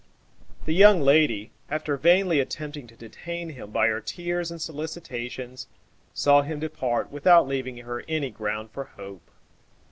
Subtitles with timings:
[0.65, 5.67] The young lady, after vainly attempting to detain him by her tears and solicitations,
[6.11, 9.29] saw him depart without leaving her any ground for hope.